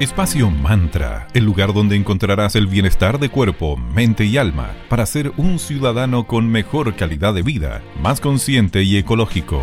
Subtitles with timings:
[0.00, 5.30] Espacio Mantra, el lugar donde encontrarás el bienestar de cuerpo, mente y alma para ser
[5.36, 9.60] un ciudadano con mejor calidad de vida, más consciente y ecológico.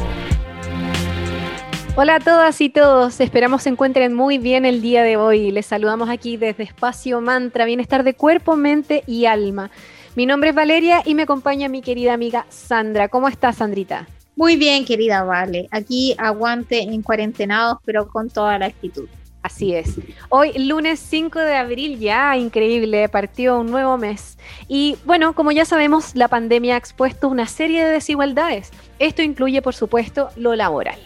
[1.96, 5.50] Hola a todas y todos, esperamos se encuentren muy bien el día de hoy.
[5.50, 9.72] Les saludamos aquí desde Espacio Mantra, bienestar de cuerpo, mente y alma.
[10.16, 13.08] Mi nombre es Valeria y me acompaña mi querida amiga Sandra.
[13.08, 14.06] ¿Cómo estás, Sandrita?
[14.36, 15.68] Muy bien, querida Vale.
[15.72, 19.10] Aquí aguante en cuarentenados, pero con toda la actitud.
[19.48, 19.96] Así es.
[20.28, 24.38] Hoy, lunes 5 de abril, ya increíble, partió un nuevo mes.
[24.68, 28.72] Y bueno, como ya sabemos, la pandemia ha expuesto una serie de desigualdades.
[29.00, 31.00] Esto incluye, por supuesto, lo laboral.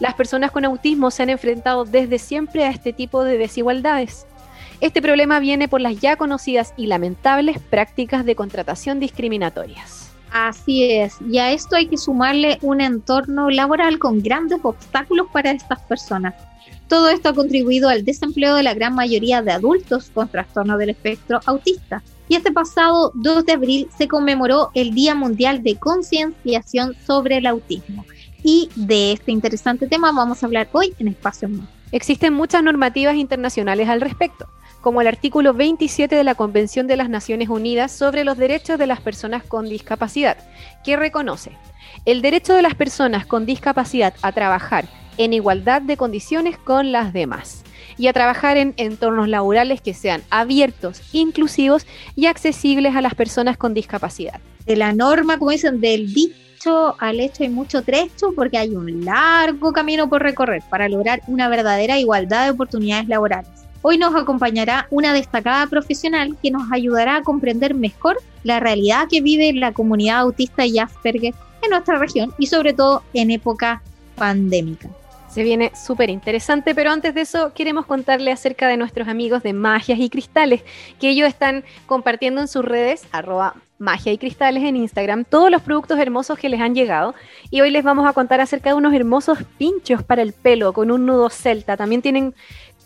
[0.00, 4.26] Las personas con autismo se han enfrentado desde siempre a este tipo de desigualdades.
[4.82, 10.07] Este problema viene por las ya conocidas y lamentables prácticas de contratación discriminatorias.
[10.32, 15.50] Así es, y a esto hay que sumarle un entorno laboral con grandes obstáculos para
[15.50, 16.34] estas personas
[16.88, 20.90] todo esto ha contribuido al desempleo de la gran mayoría de adultos con trastorno del
[20.90, 22.02] espectro autista.
[22.28, 27.46] Y este pasado 2 de abril se conmemoró el Día Mundial de Concienciación sobre el
[27.46, 28.04] Autismo.
[28.42, 31.68] Y de este interesante tema vamos a hablar hoy en Espacio Más.
[31.92, 34.46] Existen muchas normativas internacionales al respecto,
[34.80, 38.86] como el artículo 27 de la Convención de las Naciones Unidas sobre los Derechos de
[38.86, 40.36] las Personas con Discapacidad,
[40.84, 41.52] que reconoce
[42.04, 47.12] el derecho de las personas con discapacidad a trabajar en igualdad de condiciones con las
[47.12, 47.64] demás
[47.98, 53.56] y a trabajar en entornos laborales que sean abiertos, inclusivos y accesibles a las personas
[53.56, 54.40] con discapacidad.
[54.64, 59.04] De la norma, como dicen, del dicho al hecho hay mucho trecho porque hay un
[59.04, 63.57] largo camino por recorrer para lograr una verdadera igualdad de oportunidades laborales.
[63.82, 69.20] Hoy nos acompañará una destacada profesional que nos ayudará a comprender mejor la realidad que
[69.20, 73.82] vive la comunidad autista y Asperger en nuestra región y sobre todo en época
[74.16, 74.88] pandémica.
[75.28, 79.52] Se viene súper interesante, pero antes de eso queremos contarle acerca de nuestros amigos de
[79.52, 80.62] Magias y Cristales,
[80.98, 85.62] que ellos están compartiendo en sus redes, arroba magia y cristales en Instagram, todos los
[85.62, 87.14] productos hermosos que les han llegado.
[87.50, 90.90] Y hoy les vamos a contar acerca de unos hermosos pinchos para el pelo con
[90.90, 91.76] un nudo celta.
[91.76, 92.34] También tienen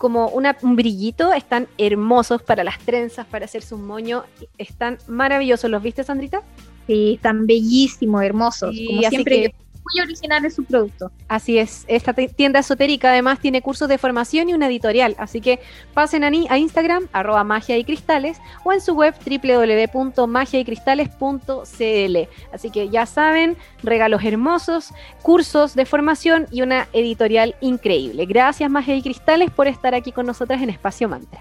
[0.03, 4.25] como una, un brillito, están hermosos para las trenzas, para hacerse un moño.
[4.59, 5.71] Están maravillosos.
[5.71, 6.43] ¿Los viste, Sandrita?
[6.89, 8.75] Sí, están bellísimos, hermosos.
[8.85, 11.11] como siempre muy original es su producto.
[11.29, 15.59] Así es, esta tienda esotérica además tiene cursos de formación y una editorial, así que
[15.95, 22.17] pasen a, a Instagram, arroba magia y cristales, o en su web www.magiaycristales.cl.
[22.53, 28.27] Así que ya saben, regalos hermosos, cursos de formación y una editorial increíble.
[28.27, 31.41] Gracias Magia y Cristales por estar aquí con nosotras en Espacio Mantra.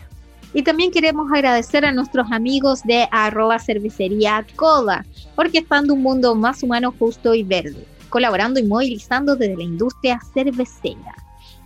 [0.53, 6.02] Y también queremos agradecer a nuestros amigos de arroba cervecería Coda, porque están de un
[6.02, 11.16] mundo más humano, justo y verde colaborando y movilizando desde la industria cervecera.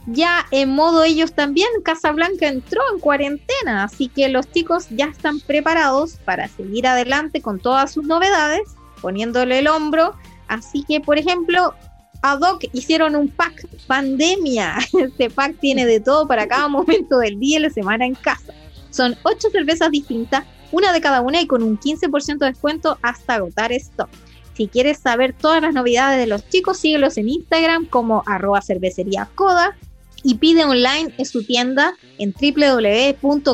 [0.07, 5.39] Ya en modo ellos también, Casablanca entró en cuarentena, así que los chicos ya están
[5.39, 8.61] preparados para seguir adelante con todas sus novedades,
[9.01, 10.13] poniéndole el hombro.
[10.47, 11.73] Así que, por ejemplo,
[12.21, 14.77] Adoc hicieron un pack pandemia.
[14.99, 18.53] Este pack tiene de todo para cada momento del día y la semana en casa.
[18.91, 23.35] Son ocho cervezas distintas, una de cada una y con un 15% de descuento hasta
[23.35, 24.09] agotar stock.
[24.55, 29.27] Si quieres saber todas las novedades de los chicos, síguelos en Instagram como arroba cervecería
[29.35, 29.75] coda
[30.23, 33.51] y pide online en su tienda en www.coda.cl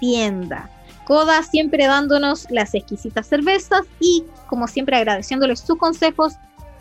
[0.00, 0.70] tienda.
[1.06, 6.34] Coda siempre dándonos las exquisitas cervezas y como siempre agradeciéndoles sus consejos,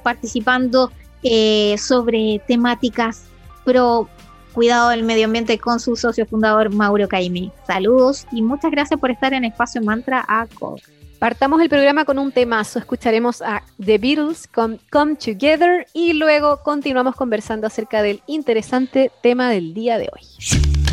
[0.04, 0.92] participando
[1.24, 3.24] eh, sobre temáticas
[3.64, 4.10] pro
[4.54, 7.52] cuidado del medio ambiente con su socio fundador Mauro Caime.
[7.66, 10.82] Saludos y muchas gracias por estar en Espacio Mantra a Coda.
[11.20, 12.78] Partamos el programa con un temazo.
[12.78, 19.50] Escucharemos a The Beatles con Come Together y luego continuamos conversando acerca del interesante tema
[19.50, 20.87] del día de hoy.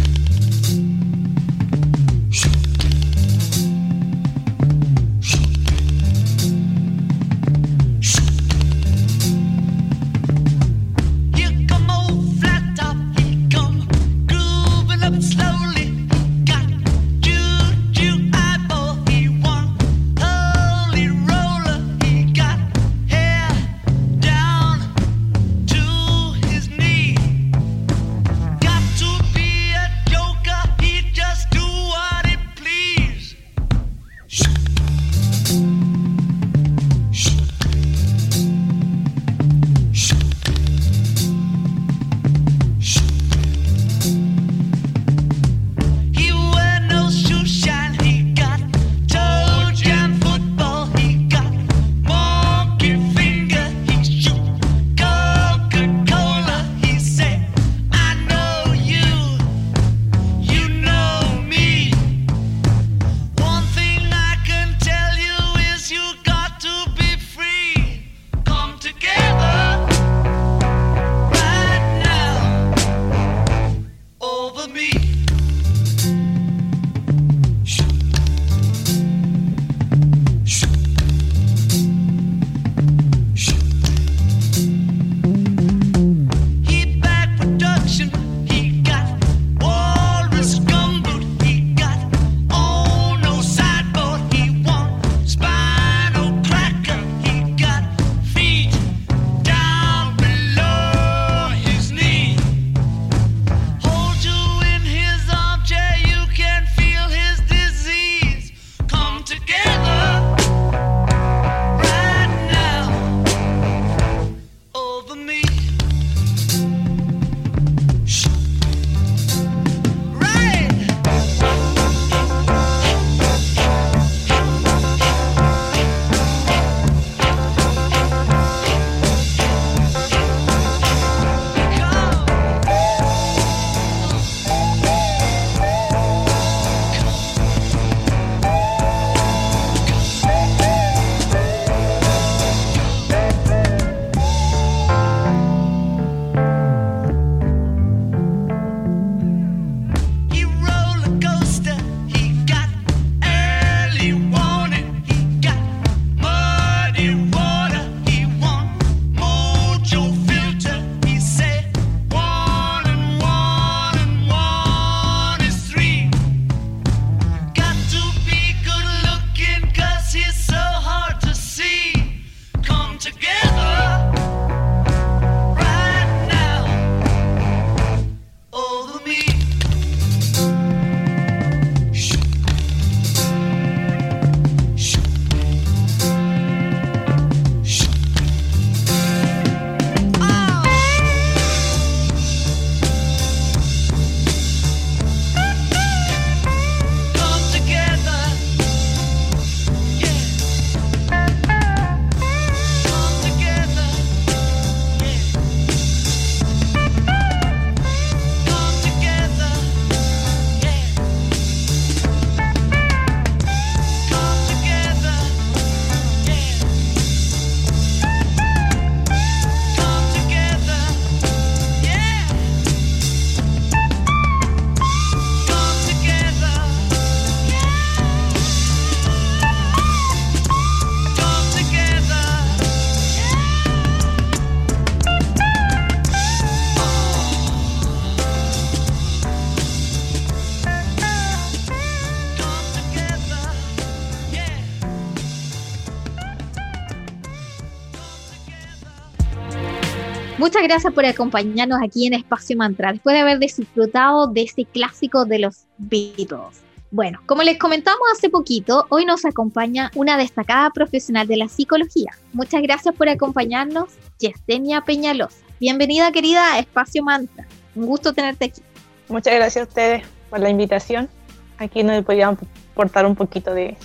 [250.45, 255.25] Muchas gracias por acompañarnos aquí en Espacio Mantra, después de haber disfrutado de este clásico
[255.25, 256.63] de los Beatles.
[256.91, 262.11] Bueno, como les comentamos hace poquito, hoy nos acompaña una destacada profesional de la psicología.
[262.35, 263.89] Muchas gracias por acompañarnos,
[264.19, 265.39] Yesenia Peñalosa.
[265.61, 267.47] Bienvenida querida a Espacio Mantra.
[267.75, 268.61] Un gusto tenerte aquí.
[269.09, 271.09] Muchas gracias a ustedes por la invitación.
[271.57, 272.39] Aquí nos podíamos
[272.73, 273.79] aportar un poquito de,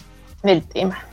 [0.43, 1.05] del tema.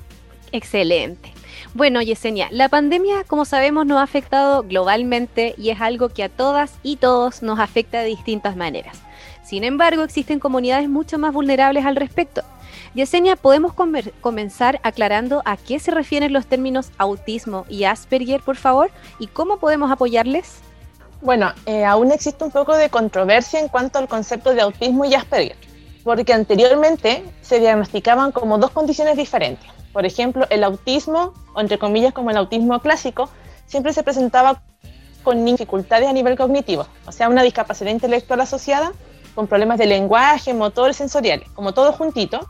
[0.50, 1.36] Excelente.
[1.76, 6.30] Bueno, Yesenia, la pandemia, como sabemos, nos ha afectado globalmente y es algo que a
[6.30, 8.97] todas y todos nos afecta de distintas maneras.
[9.45, 12.40] Sin embargo, existen comunidades mucho más vulnerables al respecto.
[12.95, 13.75] Yesenia, ¿podemos
[14.23, 18.90] comenzar aclarando a qué se refieren los términos autismo y Asperger, por favor?
[19.18, 20.61] ¿Y cómo podemos apoyarles?
[21.21, 25.14] Bueno, eh, aún existe un poco de controversia en cuanto al concepto de autismo y
[25.14, 25.59] Asperger,
[26.04, 29.75] porque anteriormente se diagnosticaban como dos condiciones diferentes.
[29.97, 33.31] Por ejemplo, el autismo, o entre comillas como el autismo clásico,
[33.65, 34.62] siempre se presentaba
[35.23, 38.93] con dificultades a nivel cognitivo, o sea, una discapacidad intelectual asociada
[39.35, 42.47] con problemas de lenguaje, motor, sensoriales, como todo juntito.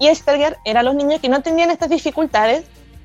[0.00, 2.64] Y Asperger eran los niños que no tenían estas dificultades,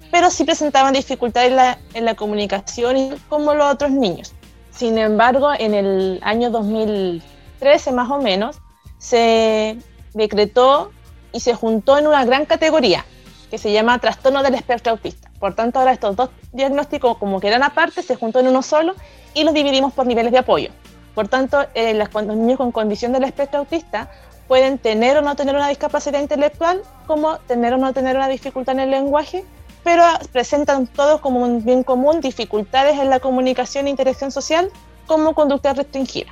[0.10, 4.34] pero sí presentaban dificultades en la, en la comunicación como los otros niños.
[4.72, 8.60] Sin embargo, en el año 2013 más o menos,
[8.98, 9.78] se
[10.16, 10.90] decretó
[11.32, 13.06] y se juntó en una gran categoría
[13.50, 15.30] que se llama trastorno del espectro autista.
[15.40, 18.94] Por tanto, ahora estos dos diagnósticos, como que eran aparte, se juntó en uno solo
[19.34, 20.70] y los dividimos por niveles de apoyo.
[21.16, 24.10] Por tanto, eh, los niños con condición del espectro autista
[24.48, 28.76] pueden tener o no tener una discapacidad intelectual, como tener o no tener una dificultad
[28.76, 29.44] en el lenguaje,
[29.84, 34.70] pero presentan todos como un bien común dificultades en la comunicación e interacción social
[35.06, 36.30] como conducta restringida.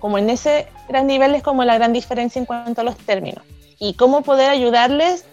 [0.00, 3.44] Como en ese gran nivel es como la gran diferencia en cuanto a los términos.
[3.78, 5.24] Y cómo poder ayudarles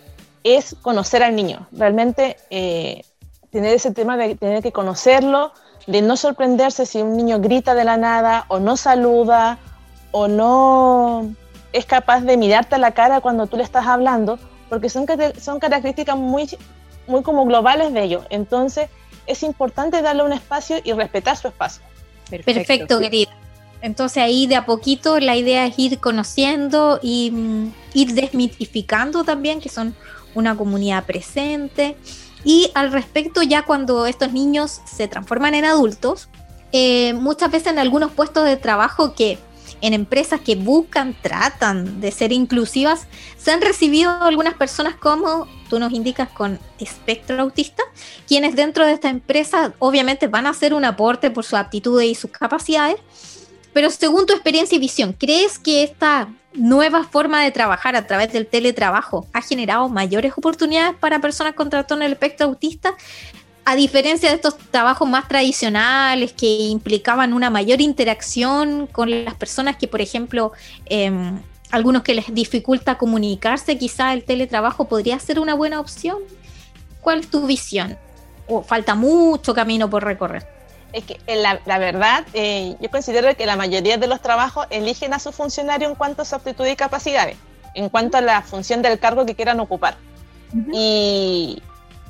[0.43, 3.03] es conocer al niño, realmente eh,
[3.51, 5.53] tener ese tema de tener que conocerlo,
[5.87, 9.57] de no sorprenderse si un niño grita de la nada o no saluda
[10.11, 11.33] o no
[11.71, 15.05] es capaz de mirarte a la cara cuando tú le estás hablando, porque son,
[15.41, 16.47] son características muy,
[17.07, 18.25] muy como globales de ellos.
[18.29, 18.89] Entonces
[19.25, 21.83] es importante darle un espacio y respetar su espacio.
[22.29, 23.31] Perfecto, querida.
[23.81, 29.59] Entonces ahí de a poquito la idea es ir conociendo y mm, ir desmitificando también
[29.59, 29.93] que son
[30.33, 31.95] una comunidad presente.
[32.43, 36.29] Y al respecto, ya cuando estos niños se transforman en adultos,
[36.71, 39.37] eh, muchas veces en algunos puestos de trabajo que
[39.81, 43.05] en empresas que buscan, tratan de ser inclusivas,
[43.37, 47.83] se han recibido algunas personas como tú nos indicas con espectro autista,
[48.25, 52.15] quienes dentro de esta empresa obviamente van a hacer un aporte por sus aptitudes y
[52.15, 52.97] sus capacidades,
[53.73, 58.31] pero según tu experiencia y visión, ¿crees que esta nueva forma de trabajar a través
[58.31, 62.93] del teletrabajo ha generado mayores oportunidades para personas con trastorno del espectro autista?
[63.65, 69.77] A diferencia de estos trabajos más tradicionales que implicaban una mayor interacción con las personas
[69.77, 70.51] que, por ejemplo,
[70.85, 76.17] em, algunos que les dificulta comunicarse, quizá el teletrabajo podría ser una buena opción.
[77.01, 77.97] ¿Cuál es tu visión?
[78.47, 80.45] ¿O falta mucho camino por recorrer?
[80.93, 84.67] Es que eh, la, la verdad, eh, yo considero que la mayoría de los trabajos
[84.69, 87.35] eligen a su funcionario en cuanto a su aptitud y capacidades,
[87.73, 89.97] en cuanto a la función del cargo que quieran ocupar.
[90.71, 91.61] y,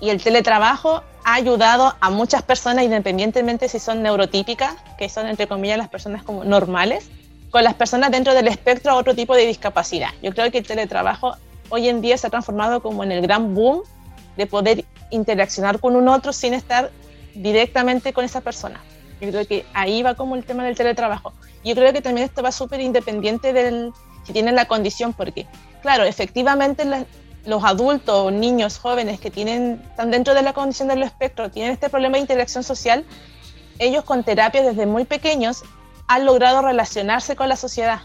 [0.01, 5.47] y, el teletrabajo ha ayudado a muchas personas, independientemente si son neurotípicas, que son entre
[5.47, 7.09] comillas las personas como normales,
[7.51, 10.09] con las personas dentro del espectro a otro tipo de discapacidad.
[10.21, 11.37] Yo creo que el teletrabajo
[11.69, 13.83] hoy en día se ha transformado como en el gran boom
[14.35, 16.91] de poder interaccionar con un otro sin estar
[17.35, 18.81] directamente con esa persona.
[19.21, 21.33] Yo creo que ahí va como el tema del teletrabajo.
[21.63, 25.45] Yo creo que también esto va súper independiente del si tienen la condición, porque,
[25.81, 26.85] claro, efectivamente
[27.45, 31.89] los adultos, niños, jóvenes que tienen, están dentro de la condición del espectro, tienen este
[31.89, 33.05] problema de interacción social,
[33.79, 35.63] ellos con terapia desde muy pequeños
[36.07, 38.01] han logrado relacionarse con la sociedad.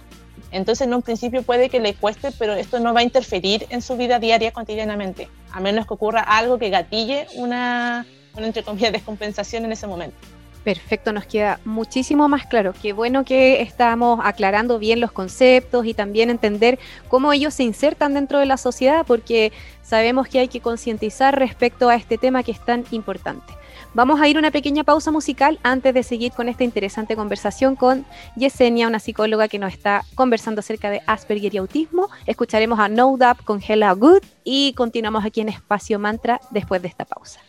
[0.51, 3.83] Entonces, en un principio puede que le cueste, pero esto no va a interferir en
[3.83, 8.93] su vida diaria cotidianamente, a menos que ocurra algo que gatille una, una entre comillas
[8.93, 10.17] descompensación en ese momento.
[10.65, 12.75] Perfecto, nos queda muchísimo más claro.
[12.81, 18.13] Qué bueno que estamos aclarando bien los conceptos y también entender cómo ellos se insertan
[18.13, 22.53] dentro de la sociedad, porque sabemos que hay que concientizar respecto a este tema que
[22.53, 23.55] es tan importante.
[23.95, 28.05] Vamos a ir una pequeña pausa musical antes de seguir con esta interesante conversación con
[28.37, 32.11] Yesenia, una psicóloga que nos está conversando acerca de Asperger y autismo.
[32.27, 36.89] Escucharemos a No Doubt con Hella Good y continuamos aquí en Espacio Mantra después de
[36.89, 37.41] esta pausa.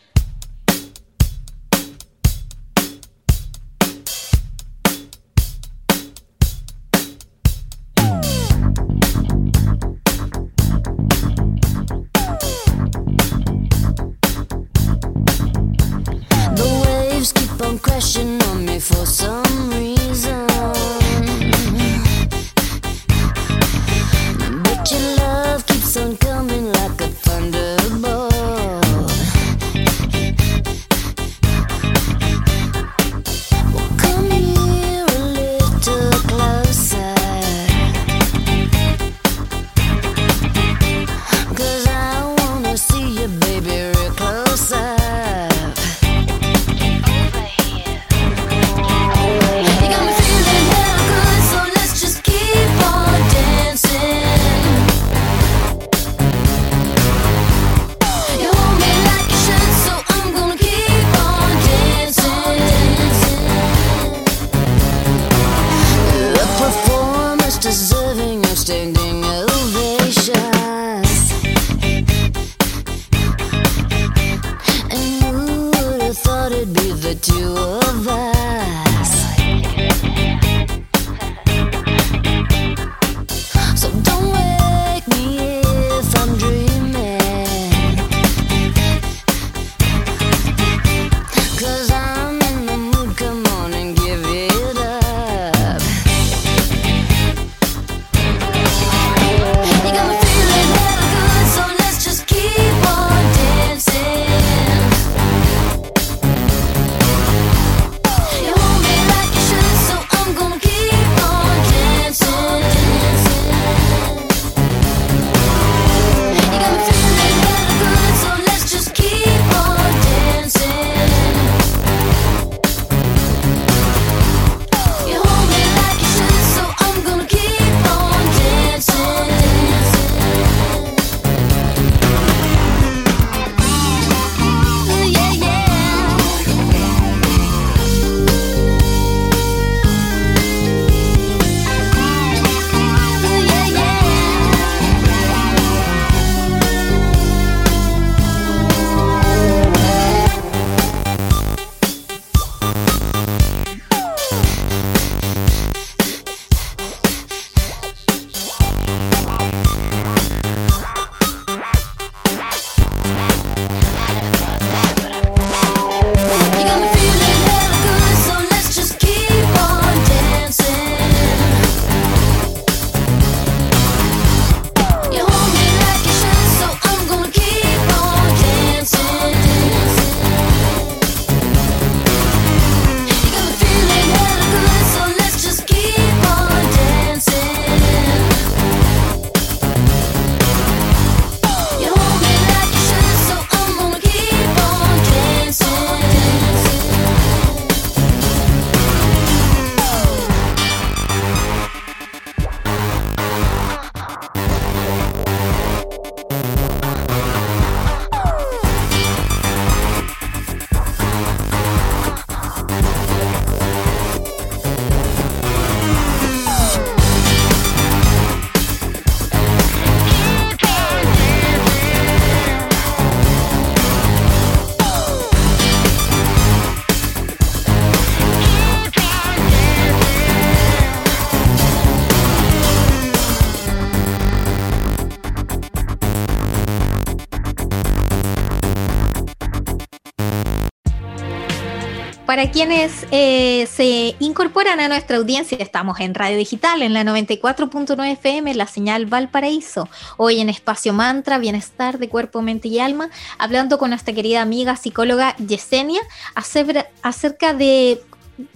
[242.40, 248.14] Para quienes eh, se incorporan a nuestra audiencia, estamos en Radio Digital, en la 94.9
[248.14, 249.90] FM, la señal Valparaíso.
[250.16, 253.10] Hoy en Espacio Mantra, Bienestar de Cuerpo, Mente y Alma,
[253.40, 256.00] hablando con nuestra querida amiga psicóloga Yesenia
[256.34, 258.02] acer- acerca de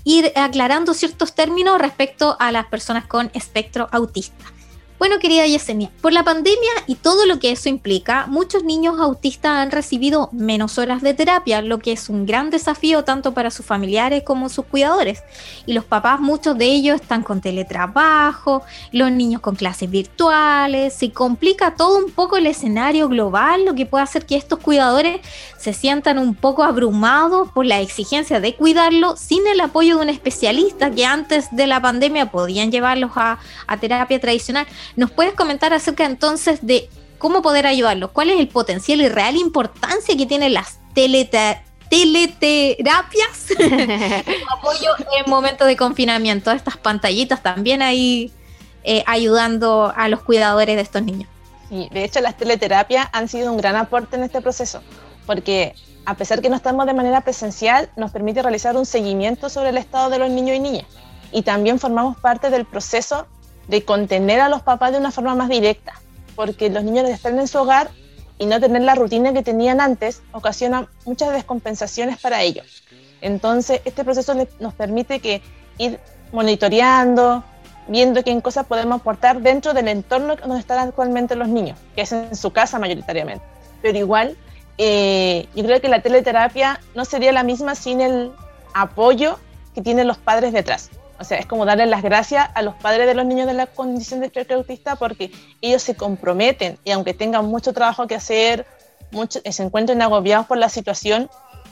[0.05, 4.45] ir aclarando ciertos términos respecto a las personas con espectro autista.
[4.99, 9.51] Bueno, querida Yesenia, por la pandemia y todo lo que eso implica, muchos niños autistas
[9.51, 13.65] han recibido menos horas de terapia, lo que es un gran desafío tanto para sus
[13.65, 15.23] familiares como sus cuidadores.
[15.65, 21.11] Y los papás, muchos de ellos están con teletrabajo, los niños con clases virtuales, se
[21.11, 25.21] complica todo un poco el escenario global, lo que puede hacer que estos cuidadores
[25.57, 30.09] se sientan un poco abrumados por la exigencia de cuidarlo sin el apoyo de un
[30.09, 34.67] especialista que antes de la pandemia podían llevarlos a, a terapia tradicional.
[34.95, 38.11] ¿Nos puedes comentar acerca entonces de cómo poder ayudarlos?
[38.11, 41.63] ¿Cuál es el potencial y real importancia que tienen las teleterapias?
[44.51, 48.31] apoyo en momentos de confinamiento, estas pantallitas también ahí
[48.83, 51.29] eh, ayudando a los cuidadores de estos niños.
[51.69, 54.81] Sí, de hecho, las teleterapias han sido un gran aporte en este proceso,
[55.25, 55.73] porque
[56.05, 59.77] a pesar que no estamos de manera presencial, nos permite realizar un seguimiento sobre el
[59.77, 60.85] estado de los niños y niñas.
[61.31, 63.25] Y también formamos parte del proceso
[63.67, 65.93] de contener a los papás de una forma más directa,
[66.35, 67.89] porque los niños estar en su hogar
[68.37, 72.83] y no tener la rutina que tenían antes ocasiona muchas descompensaciones para ellos.
[73.21, 75.41] Entonces, este proceso nos permite que
[75.77, 75.99] ir
[76.31, 77.43] monitoreando,
[77.87, 82.11] viendo qué cosas podemos aportar dentro del entorno donde están actualmente los niños, que es
[82.11, 83.45] en su casa mayoritariamente.
[83.81, 84.37] Pero igual,
[84.77, 88.31] eh, yo creo que la teleterapia no sería la misma sin el
[88.73, 89.37] apoyo
[89.75, 90.89] que tienen los padres detrás.
[91.23, 93.65] O sea, es como darle las gracias a los padres de los niños de la
[93.65, 95.31] condición de espectro autista porque
[95.61, 98.67] ellos se comprometen y aunque tengan mucho trabajo que hacer,
[99.09, 101.29] mucho, eh, se encuentren agobiados por la situación,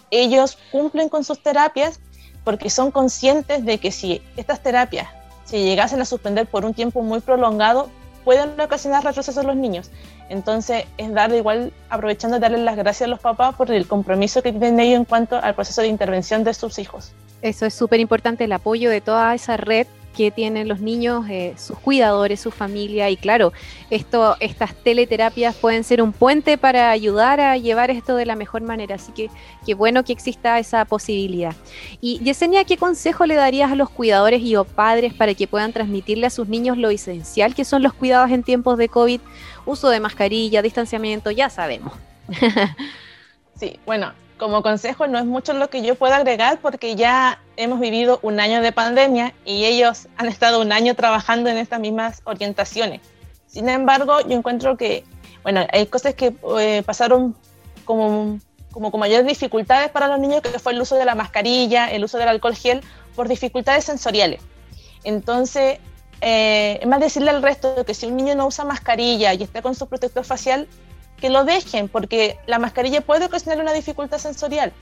[0.10, 2.00] ellos cumplen con sus terapias
[2.46, 5.10] porque son conscientes de que si estas terapias
[5.44, 7.90] si llegasen a suspender por un tiempo muy prolongado,
[8.24, 9.92] pueden ocasionar retrocesos en los niños.
[10.30, 14.54] Entonces, es darle igual, aprovechando darle las gracias a los papás por el compromiso que
[14.54, 17.12] tienen ellos en cuanto al proceso de intervención de sus hijos.
[17.42, 21.54] Eso es súper importante, el apoyo de toda esa red que tienen los niños, eh,
[21.58, 23.54] sus cuidadores, su familia y claro,
[23.90, 28.62] esto, estas teleterapias pueden ser un puente para ayudar a llevar esto de la mejor
[28.62, 29.30] manera, así que
[29.66, 31.56] qué bueno que exista esa posibilidad.
[32.02, 35.72] Y Yesenia, ¿qué consejo le darías a los cuidadores y o padres para que puedan
[35.72, 39.22] transmitirle a sus niños lo esencial que son los cuidados en tiempos de COVID?
[39.66, 41.94] Uso de mascarilla, distanciamiento, ya sabemos.
[43.62, 47.80] Sí, bueno, como consejo no es mucho lo que yo pueda agregar porque ya hemos
[47.80, 52.24] vivido un año de pandemia y ellos han estado un año trabajando en estas mismas
[52.24, 53.02] orientaciones.
[53.46, 55.04] Sin embargo, yo encuentro que,
[55.44, 57.36] bueno, hay cosas que eh, pasaron
[57.86, 58.40] como,
[58.72, 62.04] como con mayores dificultades para los niños, que fue el uso de la mascarilla, el
[62.04, 62.82] uso del alcohol gel,
[63.16, 64.42] por dificultades sensoriales.
[65.04, 65.78] Entonces,
[66.22, 69.62] eh, es más decirle al resto que si un niño no usa mascarilla y está
[69.62, 70.68] con su protector facial,
[71.22, 74.74] que lo dejen, porque la mascarilla puede ocasionar una dificultad sensorial.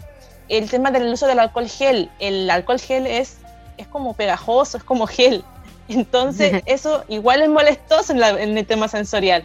[0.48, 3.38] El tema del uso del alcohol gel, el alcohol gel es,
[3.78, 5.44] es como pegajoso, es como gel.
[5.90, 9.44] Entonces, eso igual es molestoso en, la- en el tema sensorial.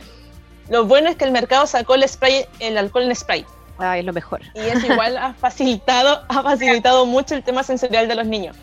[0.70, 3.44] Lo bueno es que el mercado sacó el spray, el alcohol en spray.
[3.78, 4.40] Ah, es lo mejor.
[4.54, 8.56] Y eso igual ha facilitado, ha facilitado mucho el tema sensorial de los niños.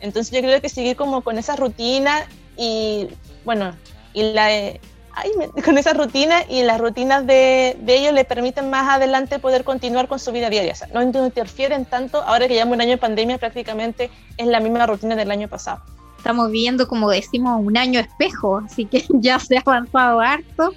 [0.00, 3.08] Entonces yo creo que seguir como con esa rutina y
[3.44, 3.74] bueno,
[4.12, 4.80] y la eh,
[5.16, 9.38] ay, me- con esa rutina y las rutinas de, de ellos le permiten más adelante
[9.40, 10.72] poder continuar con su vida diaria.
[10.72, 14.60] O sea, no interfieren tanto, ahora que llevamos un año de pandemia prácticamente es la
[14.60, 15.80] misma rutina del año pasado.
[16.18, 20.72] Estamos viviendo, como decimos, un año espejo, así que ya se ha avanzado harto,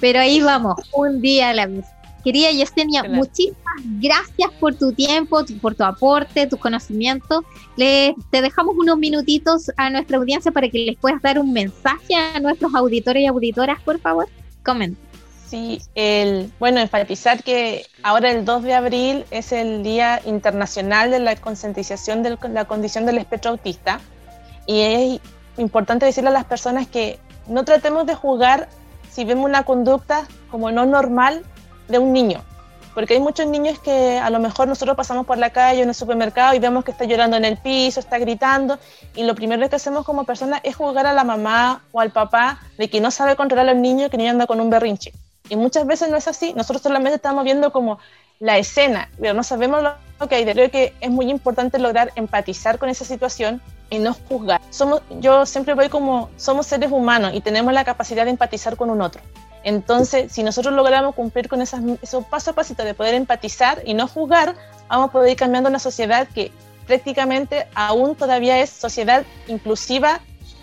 [0.00, 1.84] pero ahí vamos, un día a la vez.
[2.22, 3.16] Querida Yesenia, Claro.
[3.16, 3.56] muchísimas
[4.00, 7.44] gracias por tu tiempo, tu- por tu aporte, tus conocimientos.
[7.76, 12.14] Le, te dejamos unos minutitos a nuestra audiencia para que les puedas dar un mensaje
[12.14, 14.28] a nuestros auditores y auditoras, por favor.
[14.64, 15.00] Comenta.
[15.48, 21.18] Sí, el, bueno, enfatizar que ahora el 2 de abril es el Día Internacional de
[21.18, 24.00] la Concientización de la Condición del Espectro Autista
[24.66, 25.20] y es
[25.58, 28.68] importante decirle a las personas que no tratemos de juzgar
[29.10, 31.42] si vemos una conducta como no normal
[31.90, 32.42] de un niño,
[32.94, 35.88] porque hay muchos niños que a lo mejor nosotros pasamos por la calle o en
[35.90, 38.78] el supermercado y vemos que está llorando en el piso, está gritando
[39.14, 42.60] y lo primero que hacemos como personas es juzgar a la mamá o al papá
[42.78, 45.12] de que no sabe controlar al niño, que el niño anda con un berrinche.
[45.48, 47.98] Y muchas veces no es así, nosotros solamente estamos viendo como
[48.38, 50.44] la escena, pero no sabemos lo lo que hay.
[50.44, 54.60] Creo que es muy importante lograr empatizar con esa situación y no juzgar.
[54.70, 58.90] Somos, yo siempre voy como, somos seres humanos y tenemos la capacidad de empatizar con
[58.90, 59.22] un otro.
[59.62, 63.94] Entonces, si nosotros logramos cumplir con esas, esos paso a pasito de poder empatizar y
[63.94, 64.54] no juzgar,
[64.88, 66.50] vamos a poder ir cambiando una sociedad que
[66.86, 70.20] prácticamente aún todavía es sociedad inclusiva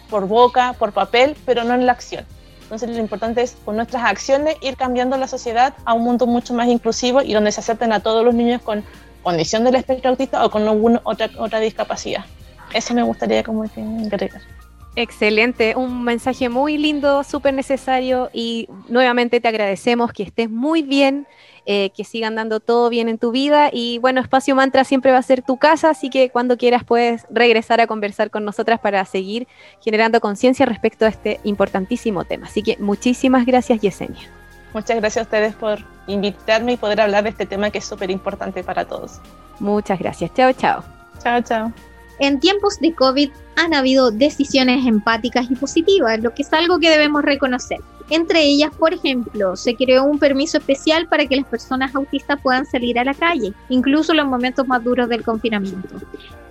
[0.09, 2.25] por boca, por papel, pero no en la acción.
[2.63, 6.53] Entonces lo importante es con nuestras acciones ir cambiando la sociedad a un mundo mucho
[6.53, 8.83] más inclusivo y donde se acepten a todos los niños con
[9.23, 12.25] condición del espectro autista o con alguna otra, otra discapacidad.
[12.73, 14.41] Eso me gustaría como agregar.
[14.99, 21.27] Excelente, un mensaje muy lindo, súper necesario y nuevamente te agradecemos que estés muy bien,
[21.67, 25.19] eh, que sigan dando todo bien en tu vida y bueno, Espacio Mantra siempre va
[25.19, 29.05] a ser tu casa, así que cuando quieras puedes regresar a conversar con nosotras para
[29.05, 29.47] seguir
[29.81, 32.47] generando conciencia respecto a este importantísimo tema.
[32.47, 34.27] Así que muchísimas gracias Yesenia.
[34.73, 38.09] Muchas gracias a ustedes por invitarme y poder hablar de este tema que es súper
[38.09, 39.21] importante para todos.
[39.59, 40.83] Muchas gracias, chao, chao.
[41.21, 41.96] Chao, chao.
[42.19, 46.89] En tiempos de COVID han habido decisiones empáticas y positivas, lo que es algo que
[46.89, 47.79] debemos reconocer.
[48.09, 52.65] Entre ellas, por ejemplo, se creó un permiso especial para que las personas autistas puedan
[52.65, 55.97] salir a la calle, incluso en los momentos más duros del confinamiento.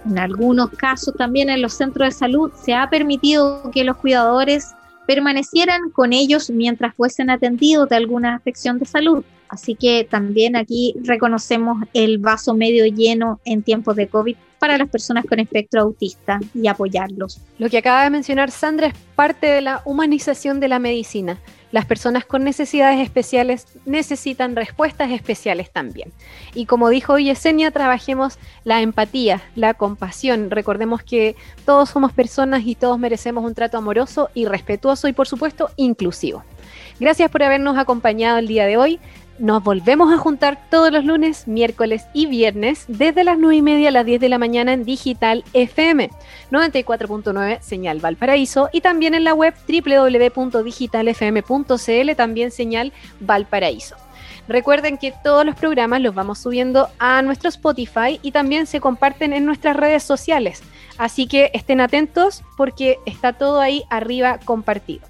[0.05, 4.74] En algunos casos también en los centros de salud se ha permitido que los cuidadores
[5.07, 9.24] permanecieran con ellos mientras fuesen atendidos de alguna afección de salud.
[9.48, 14.88] Así que también aquí reconocemos el vaso medio lleno en tiempos de COVID para las
[14.88, 17.40] personas con espectro autista y apoyarlos.
[17.58, 21.38] Lo que acaba de mencionar Sandra es parte de la humanización de la medicina.
[21.72, 26.12] Las personas con necesidades especiales necesitan respuestas especiales también.
[26.54, 30.50] Y como dijo Yesenia, trabajemos la empatía, la compasión.
[30.50, 35.26] Recordemos que todos somos personas y todos merecemos un trato amoroso y respetuoso y por
[35.26, 36.44] supuesto inclusivo.
[36.98, 39.00] Gracias por habernos acompañado el día de hoy.
[39.38, 43.90] Nos volvemos a juntar todos los lunes, miércoles y viernes desde las 9 y media
[43.90, 46.09] a las 10 de la mañana en Digital FM
[46.51, 53.96] 94.9 Señal Valparaíso y también en la web www.digitalfm.cl también Señal Valparaíso.
[54.49, 59.35] Recuerden que todos los programas los vamos subiendo a nuestro Spotify y también se comparten
[59.35, 60.62] en nuestras redes sociales.
[60.96, 65.07] Así que estén atentos porque está todo ahí arriba compartido.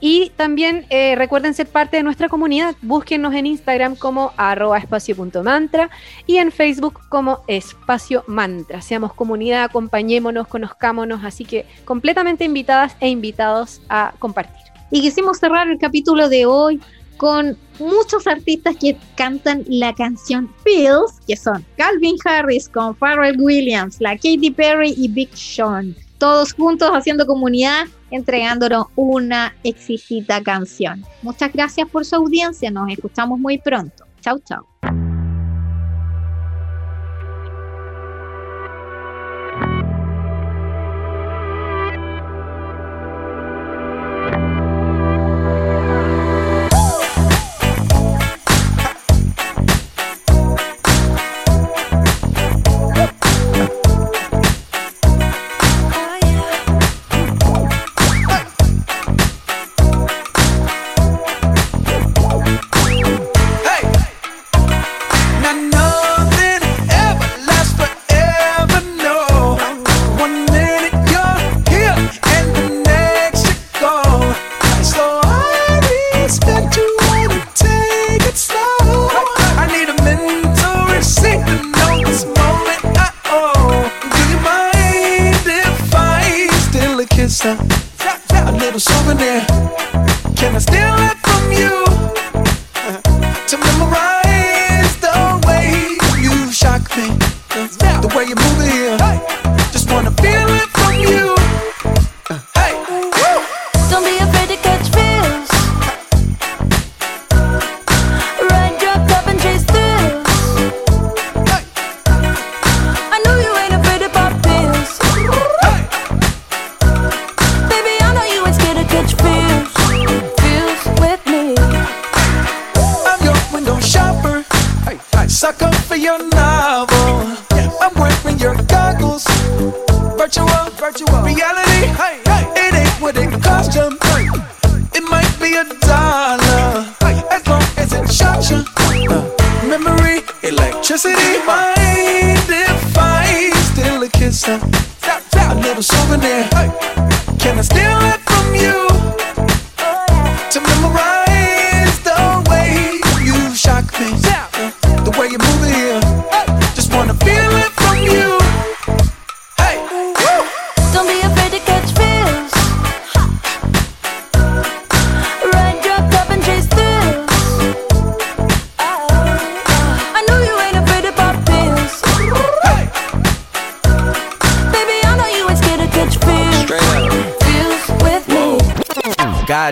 [0.00, 2.74] Y también eh, recuerden ser parte de nuestra comunidad.
[2.82, 5.90] Búsquenos en Instagram como arroba espacio.mantra
[6.26, 8.80] y en Facebook como espacio mantra.
[8.82, 11.24] Seamos comunidad, acompañémonos, conozcámonos.
[11.24, 14.66] Así que completamente invitadas e invitados a compartir.
[14.90, 16.80] Y quisimos cerrar el capítulo de hoy
[17.16, 24.00] con muchos artistas que cantan la canción Feels, que son Calvin Harris con Pharrell Williams,
[24.00, 25.94] la Katy Perry y Big Sean.
[26.18, 31.04] Todos juntos haciendo comunidad, entregándonos una exquisita canción.
[31.22, 34.04] Muchas gracias por su audiencia, nos escuchamos muy pronto.
[34.20, 34.66] Chau, chau.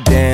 [0.00, 0.33] Me.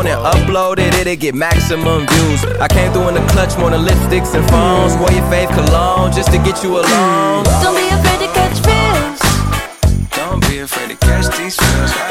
[0.05, 2.43] and upload it, it'll get maximum views.
[2.59, 4.95] I came through in the clutch more than lipsticks and phones.
[4.97, 7.43] Wore your fave cologne just to get you alone.
[7.61, 9.19] Don't be afraid to catch feels.
[10.11, 12.10] Don't be afraid to catch these feels.